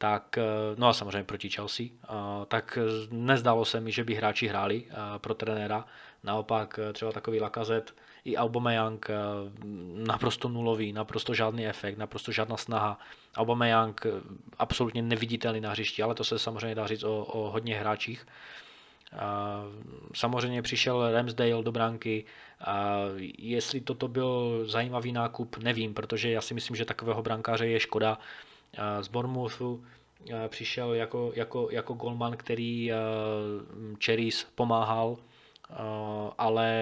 [0.00, 0.42] tak, eh,
[0.76, 2.08] no a samozřejmě proti Chelsea, eh,
[2.48, 2.78] tak
[3.10, 5.84] nezdálo se mi, že by hráči hráli eh, pro trenéra.
[6.24, 9.08] Naopak třeba takový Lakazet i Aubameyang
[9.94, 12.98] naprosto nulový, naprosto žádný efekt, naprosto žádná snaha.
[13.36, 14.06] Aubameyang
[14.58, 18.26] absolutně neviditelný na hřišti, ale to se samozřejmě dá říct o, o hodně hráčích.
[20.14, 22.24] Samozřejmě přišel Ramsdale do bránky.
[23.38, 28.18] Jestli toto byl zajímavý nákup, nevím, protože já si myslím, že takového brankáře je škoda
[29.00, 29.84] z Bournemouthu
[30.48, 32.90] přišel jako, jako, jako golman, který
[34.04, 35.16] Cherries pomáhal,
[36.38, 36.78] ale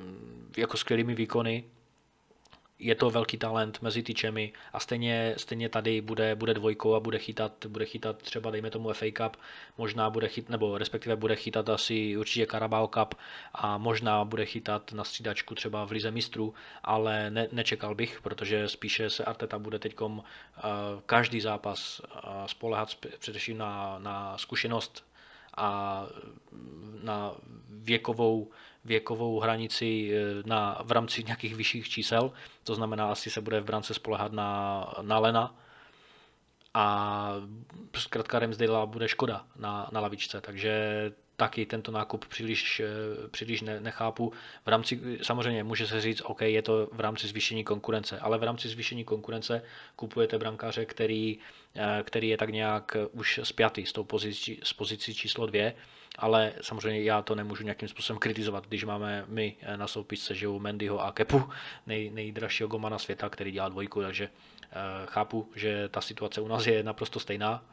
[0.00, 1.64] mm, jako skvělými výkony
[2.78, 7.18] je to velký talent mezi tyčemi a stejně, stejně tady bude, bude dvojkou a bude
[7.18, 9.36] chytat, bude chytat třeba dejme tomu FA Cup,
[9.78, 13.14] možná bude chytat, nebo respektive bude chytat asi určitě Carabao Cup
[13.54, 18.68] a možná bude chytat na střídačku třeba v Lize mistrů, ale ne, nečekal bych, protože
[18.68, 20.20] spíše se Arteta bude teď uh,
[21.06, 25.04] každý zápas uh, spolehat především na, na zkušenost
[25.56, 26.02] a
[27.02, 27.32] na
[27.68, 28.50] věkovou
[28.86, 32.32] věkovou hranici eh, na, v rámci nějakých vyšších čísel,
[32.64, 35.54] to znamená, asi se bude v brance spolehat na, na Lena.
[36.74, 37.32] A
[37.96, 43.80] zkrátka Ramsdale bude škoda na, na lavičce, takže taky tento nákup příliš, eh, příliš ne,
[43.80, 44.32] nechápu.
[44.64, 48.42] V rámci, samozřejmě může se říct, OK, je to v rámci zvýšení konkurence, ale v
[48.42, 49.62] rámci zvýšení konkurence
[49.96, 51.38] kupujete brankáře, který,
[51.74, 55.74] eh, který je tak nějak už spjatý s tou pozicí, s pozicí číslo dvě
[56.18, 60.48] ale samozřejmě já to nemůžu nějakým způsobem kritizovat, když máme my eh, na soupisce že
[60.48, 61.48] Mendyho a Kepu,
[61.86, 64.30] nej, nejdražšího gomana světa, který dělá dvojku, takže
[65.06, 67.64] chápu, že ta situace u nás je naprosto stejná,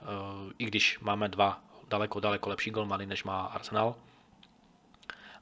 [0.58, 3.96] i když máme dva daleko, daleko lepší golmany, než má Arsenal,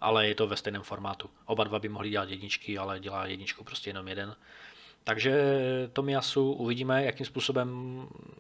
[0.01, 1.29] ale je to ve stejném formátu.
[1.45, 4.35] Oba dva by mohli dělat jedničky, ale dělá jedničku prostě jenom jeden.
[5.03, 5.33] Takže
[5.93, 7.69] Tomiasu uvidíme, jakým způsobem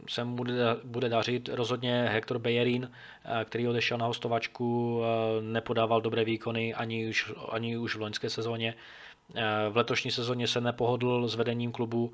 [0.09, 0.35] se mu
[0.83, 1.49] bude, dařit.
[1.49, 7.77] Rozhodně Hector Bellerin, eh, který odešel na hostovačku, eh, nepodával dobré výkony ani už, ani
[7.77, 8.75] už v loňské sezóně.
[9.35, 12.13] Eh, v letošní sezóně se nepohodl s vedením klubu,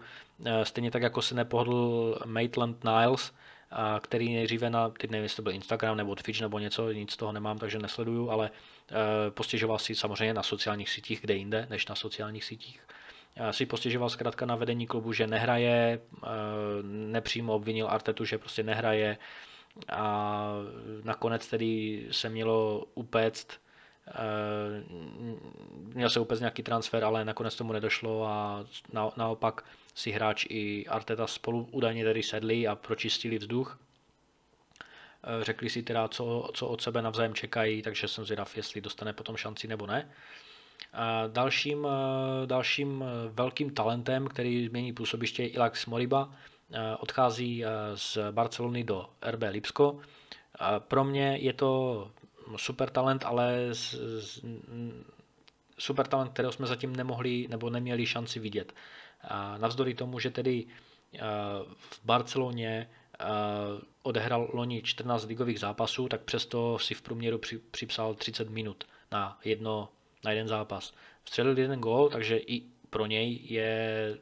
[0.64, 3.34] stejně tak jako se nepohodl Maitland Niles,
[4.00, 7.18] který nejdříve na, teď nevím, jestli to byl Instagram nebo Twitch nebo něco, nic z
[7.18, 8.50] toho nemám, takže nesleduju, ale
[9.30, 12.82] postěžoval si samozřejmě na sociálních sítích, kde jinde, než na sociálních sítích.
[13.52, 16.28] Si postěžoval zkrátka na vedení klubu, že nehraje, eh,
[16.84, 19.18] nepřímo obvinil Artetu, že prostě nehraje.
[19.90, 20.48] A
[21.04, 23.60] nakonec tedy se mělo upéct
[25.94, 29.64] měl se upéct nějaký transfer, ale nakonec tomu nedošlo a na, naopak
[29.98, 33.80] si hráč i Arteta spolu údajně tedy sedli a pročistili vzduch.
[35.24, 39.14] Eh, řekli si teda, co, co od sebe navzájem čekají, takže jsem zvědav, jestli dostane
[39.14, 40.12] potom šanci nebo ne.
[41.28, 41.88] Dalším,
[42.46, 46.32] dalším velkým talentem, který změní působiště, je Ilax Moriba.
[47.00, 47.64] Odchází
[47.96, 50.00] z Barcelony do RB Lipsko.
[50.80, 52.12] Pro mě je to
[52.56, 54.46] super talent, ale z, z,
[55.80, 58.74] super talent, kterého jsme zatím nemohli nebo neměli šanci vidět.
[59.58, 60.66] Navzdory tomu, že tedy
[61.76, 62.90] v Barceloně
[64.04, 69.40] odehrál loni 14 ligových zápasů, tak přesto si v průměru při, připsal 30 minut na,
[69.44, 69.90] jedno,
[70.26, 70.94] na jeden zápas.
[71.24, 74.18] Vstřelil jeden gól, takže i pro něj je,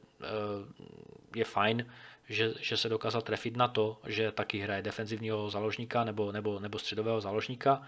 [1.36, 1.86] je fajn,
[2.30, 6.80] že, že se dokázal trefit na to, že taky hraje defenzivního záložníka nebo, nebo, nebo
[6.80, 7.82] středového záložníka.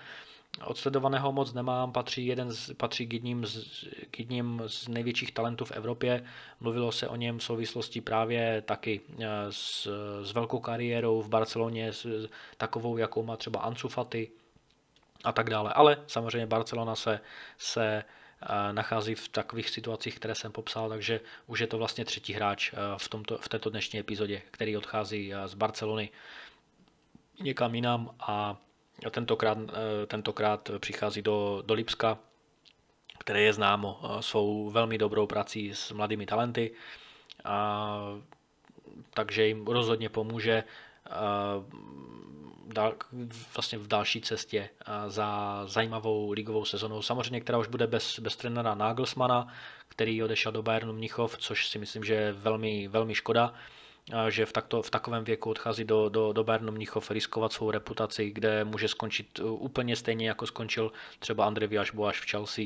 [0.65, 5.65] Odsledovaného moc nemám, patří, jeden z, patří k, jedním z, k jedním z největších talentů
[5.65, 6.25] v Evropě.
[6.59, 9.87] Mluvilo se o něm v souvislosti právě taky eh, s,
[10.23, 14.31] s velkou kariérou v Barceloně, s, takovou, jakou má třeba Ansu Fati
[15.23, 15.73] a tak dále.
[15.73, 17.19] Ale samozřejmě Barcelona se,
[17.57, 18.03] se
[18.71, 22.77] nachází v takových situacích, které jsem popsal, takže už je to vlastně třetí hráč eh,
[22.97, 26.09] v, tomto, v této dnešní epizodě, který odchází eh, z Barcelony
[27.39, 28.57] někam jinam a
[29.11, 32.17] tentokrát, eh, tentokrát přichází do, do Lipska,
[33.19, 36.71] které je známo svou velmi dobrou prací s mladými talenty,
[37.43, 37.99] a,
[39.13, 40.63] takže jim rozhodně pomůže
[43.55, 44.69] vlastně v další cestě
[45.07, 47.01] za zajímavou ligovou sezonou.
[47.01, 49.47] Samozřejmě, která už bude bez, bez trenéra Nagelsmana,
[49.87, 53.53] který odešel do Bayernu Mnichov, což si myslím, že je velmi, velmi škoda
[54.29, 58.31] že v, takto, v takovém věku odchází do, do, do Bayernu Mnichov riskovat svou reputaci,
[58.31, 62.65] kde může skončit uh, úplně stejně, jako skončil třeba Andrej Viašboáš v Chelsea.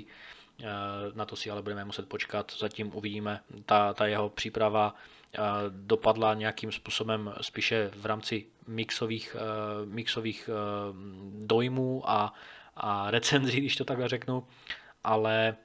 [1.13, 3.39] Na to si ale budeme muset počkat, zatím uvidíme.
[3.65, 4.95] Ta, ta jeho příprava
[5.69, 9.35] dopadla nějakým způsobem spíše v rámci mixových,
[9.85, 10.49] mixových
[11.45, 12.33] dojmů a,
[12.75, 14.47] a recenzí, když to takhle řeknu,
[15.03, 15.55] ale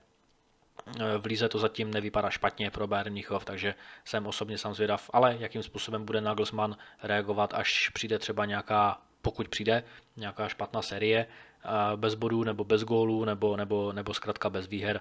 [1.18, 5.36] v Lize to zatím nevypadá špatně pro Bayern Mnichov, takže jsem osobně sám zvědav, ale
[5.38, 9.84] jakým způsobem bude Nagelsmann reagovat, až přijde třeba nějaká, pokud přijde,
[10.16, 11.26] nějaká špatná série
[11.96, 15.00] bez bodů nebo bez gólů nebo, nebo, nebo zkrátka bez výher,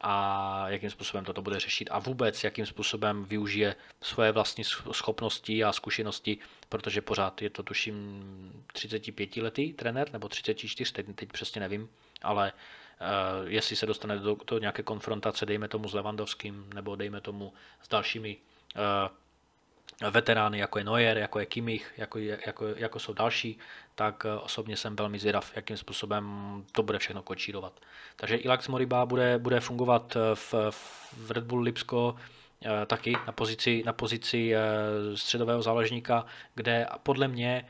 [0.00, 5.72] a jakým způsobem toto bude řešit a vůbec jakým způsobem využije svoje vlastní schopnosti a
[5.72, 8.22] zkušenosti, protože pořád je to tuším
[8.72, 11.88] 35 letý trenér nebo 34, teď, teď přesně nevím,
[12.22, 12.58] ale uh,
[13.46, 17.88] jestli se dostane do, do nějaké konfrontace, dejme tomu s Levandovským nebo dejme tomu s
[17.88, 18.36] dalšími
[18.76, 18.82] uh,
[20.10, 23.58] veterány, jako je Neuer, jako je Kimmich, jako, jako, jako jsou další,
[23.94, 26.24] tak eh, osobně jsem velmi zvědav, jakým způsobem
[26.72, 27.80] to bude všechno kočírovat.
[28.16, 30.54] Takže Ilax Moriba bude, bude fungovat eh, v,
[31.12, 32.16] v Red Bull Lipsko
[32.64, 34.52] eh, taky na pozici, na pozici
[35.14, 37.68] středového záložníka, kde podle mě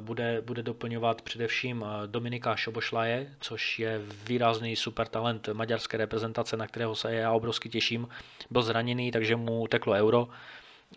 [0.00, 6.94] bude, bude doplňovat především Dominika Šobošlaje, což je výrazný super talent maďarské reprezentace, na kterého
[6.94, 8.08] se já obrovsky těším.
[8.50, 10.28] Byl zraněný, takže mu teklo euro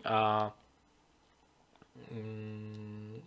[0.04, 0.52] a
[2.10, 3.22] mm,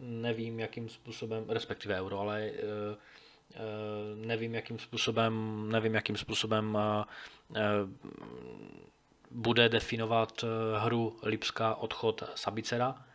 [0.00, 2.56] nevím, jakým způsobem, respektive euro, ale e, e,
[4.14, 6.78] nevím, jakým způsobem, nevím, jakým způsobem
[9.30, 10.44] bude definovat
[10.78, 13.07] hru Lipska odchod Sabicera,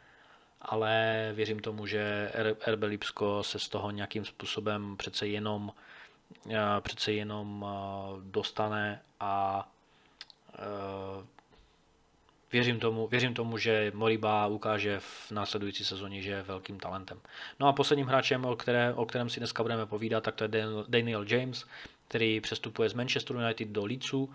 [0.64, 2.32] ale věřím tomu, že
[2.68, 5.74] RB Lipsko se z toho nějakým způsobem přece jenom,
[6.80, 7.66] přece jenom
[8.22, 9.70] dostane a
[12.52, 17.20] věřím tomu, věřím tomu, že Moriba ukáže v následující sezóně, že je velkým talentem.
[17.60, 20.50] No a posledním hráčem, o, které, o kterém si dneska budeme povídat, tak to je
[20.88, 21.66] Daniel James,
[22.08, 24.34] který přestupuje z Manchester United do Leedsu.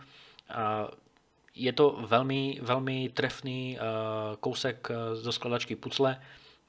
[1.60, 3.78] Je to velmi, velmi trefný
[4.40, 4.88] kousek
[5.24, 6.20] do skladačky pucle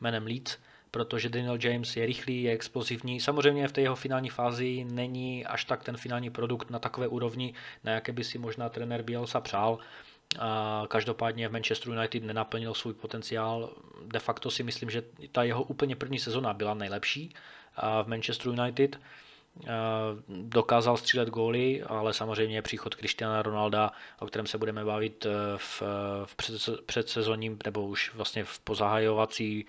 [0.02, 0.58] jménem Leeds,
[0.92, 3.20] protože Daniel James je rychlý, je explozivní.
[3.20, 7.54] Samozřejmě v té jeho finální fázi není až tak ten finální produkt na takové úrovni,
[7.84, 9.80] na jaké by si možná trenér Bielsa přál,
[10.88, 13.74] každopádně v Manchester United nenaplnil svůj potenciál.
[14.06, 17.34] De facto si myslím, že ta jeho úplně první sezona byla nejlepší
[18.04, 19.00] v Manchester United.
[20.28, 25.84] Dokázal střílet góly, ale samozřejmě příchod Cristiana Ronalda, o kterém se budeme bavit e, v,
[26.26, 26.36] v
[26.86, 29.66] předsezónním nebo už vlastně v pozahajovací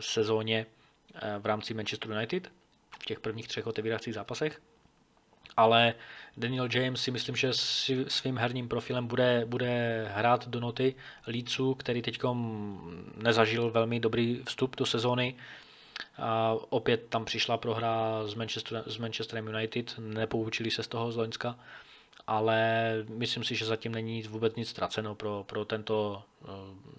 [0.00, 0.66] sezóně
[1.14, 2.52] e, v rámci Manchester United
[3.00, 4.60] v těch prvních třech otevíracích zápasech
[5.56, 5.94] ale
[6.36, 7.50] Daniel James si myslím, že
[8.08, 10.94] svým herním profilem bude, bude hrát do noty
[11.26, 12.20] Leedsu, který teď
[13.16, 15.34] nezažil velmi dobrý vstup do sezóny.
[16.18, 21.16] A opět tam přišla prohra s, Manchester, s Manchesterem United, nepoučili se z toho z
[21.16, 21.58] Loňska,
[22.26, 26.46] ale myslím si, že zatím není vůbec nic ztraceno pro, pro tento, eh,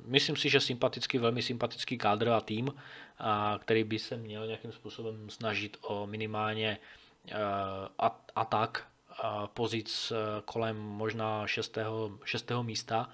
[0.05, 2.73] myslím si, že sympatický, velmi sympatický kádr a tým,
[3.19, 6.77] a který by se měl nějakým způsobem snažit o minimálně
[8.35, 8.87] atak
[9.53, 11.77] pozic e, kolem možná 6.
[12.23, 12.51] 6.
[12.61, 13.09] místa.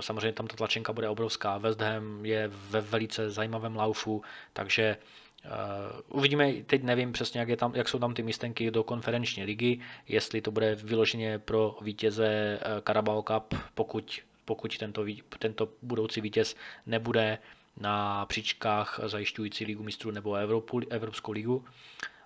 [0.00, 1.58] Samozřejmě tam ta tlačenka bude obrovská.
[1.58, 4.22] West Ham je ve velice zajímavém laufu,
[4.52, 4.96] takže
[5.44, 9.44] Uh, uvidíme, teď nevím přesně, jak, je tam, jak jsou tam ty místenky do konferenční
[9.44, 15.04] ligy, jestli to bude vyloženě pro vítěze Carabao Cup, pokud pokud tento,
[15.38, 17.38] tento budoucí vítěz nebude
[17.80, 21.64] na příčkách zajišťující ligu mistrů nebo Evropu, Evropskou ligu.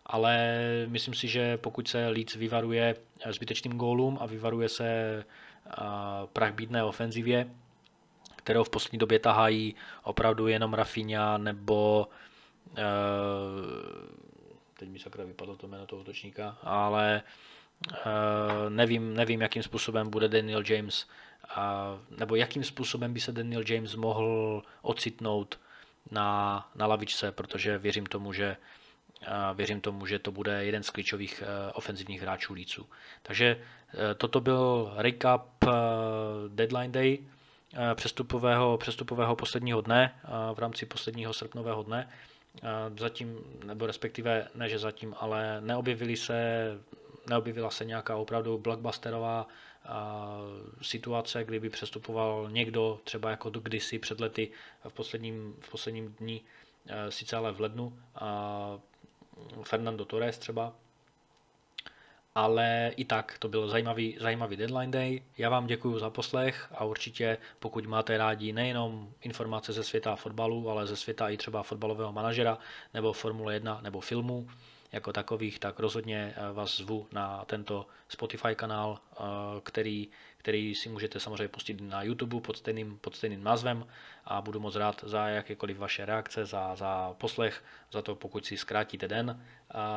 [0.07, 2.97] Ale myslím si, že pokud se Leeds vyvaruje
[3.31, 5.25] zbytečným gólům a vyvaruje se
[6.33, 7.51] prach bídné ofenzivě,
[8.37, 12.09] kterou v poslední době tahají opravdu jenom Rafinha nebo
[14.79, 17.23] teď mi sakra vypadlo to jméno toho útočníka, ale
[18.69, 21.07] nevím, nevím, jakým způsobem bude Daniel James
[22.19, 25.61] nebo jakým způsobem by se Daniel James mohl ocitnout
[26.11, 28.57] na, na lavičce, protože věřím tomu, že
[29.55, 32.87] věřím tomu, že to bude jeden z klíčových uh, ofenzivních hráčů Líců.
[33.23, 35.70] Takže uh, toto byl recap uh,
[36.49, 37.18] deadline day
[37.95, 40.20] přestupového, přestupového posledního dne
[40.55, 42.09] v rámci posledního srpnového dne.
[42.99, 46.66] Zatím, nebo respektive ne, že zatím, ale neobjevili se,
[47.29, 49.47] neobjevila se nějaká opravdu blockbusterová
[50.83, 54.51] situace, kdyby přestupoval někdo, třeba jako kdysi před lety
[54.89, 56.43] v posledním, v posledním dní,
[57.09, 57.99] sice ale v lednu,
[59.62, 60.72] Fernando Torres třeba,
[62.35, 65.22] ale i tak to byl zajímavý, zajímavý deadline day.
[65.39, 70.70] Já vám děkuji za poslech a určitě pokud máte rádi nejenom informace ze světa fotbalu,
[70.70, 72.59] ale ze světa i třeba fotbalového manažera
[72.95, 74.49] nebo Formule 1 nebo filmů,
[74.93, 79.20] jako takových, tak rozhodně eh, vás zvu na tento Spotify kanál, eh,
[79.62, 80.09] který,
[80.43, 83.86] který si můžete samozřejmě pustit na YouTube pod stejným, pod stejným názvem
[84.24, 88.57] a budu moc rád za jakékoliv vaše reakce, za, za poslech, za to, pokud si
[88.57, 89.45] zkrátíte den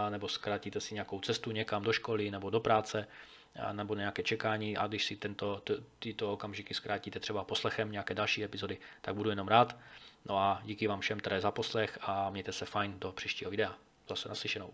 [0.09, 3.07] nebo zkrátíte si nějakou cestu někam do školy nebo do práce,
[3.71, 5.63] nebo nějaké čekání a když si tento,
[5.99, 9.77] tyto okamžiky zkrátíte třeba poslechem nějaké další epizody, tak budu jenom rád.
[10.25, 13.75] No a díky vám všem, které za poslech a mějte se fajn do příštího videa.
[14.09, 14.73] Zase naslyšenou.